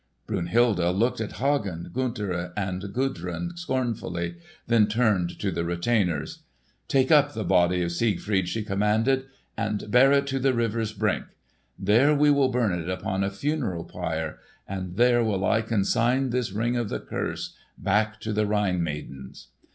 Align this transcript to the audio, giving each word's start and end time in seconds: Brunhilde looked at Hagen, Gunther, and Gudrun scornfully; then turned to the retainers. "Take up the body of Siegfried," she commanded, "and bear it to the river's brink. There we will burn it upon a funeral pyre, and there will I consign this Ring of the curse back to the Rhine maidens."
Brunhilde 0.25 0.95
looked 0.95 1.21
at 1.21 1.33
Hagen, 1.33 1.91
Gunther, 1.93 2.51
and 2.57 2.81
Gudrun 2.91 3.55
scornfully; 3.55 4.35
then 4.65 4.87
turned 4.87 5.37
to 5.39 5.51
the 5.51 5.63
retainers. 5.63 6.39
"Take 6.87 7.11
up 7.11 7.33
the 7.35 7.43
body 7.43 7.83
of 7.83 7.91
Siegfried," 7.91 8.49
she 8.49 8.63
commanded, 8.63 9.25
"and 9.55 9.91
bear 9.91 10.11
it 10.11 10.25
to 10.25 10.39
the 10.39 10.55
river's 10.55 10.91
brink. 10.91 11.25
There 11.77 12.15
we 12.15 12.31
will 12.31 12.49
burn 12.49 12.73
it 12.73 12.89
upon 12.89 13.23
a 13.23 13.29
funeral 13.29 13.83
pyre, 13.83 14.39
and 14.67 14.95
there 14.95 15.23
will 15.23 15.45
I 15.45 15.61
consign 15.61 16.31
this 16.31 16.51
Ring 16.51 16.75
of 16.75 16.89
the 16.89 16.99
curse 16.99 17.53
back 17.77 18.19
to 18.21 18.33
the 18.33 18.47
Rhine 18.47 18.81
maidens." 18.81 19.49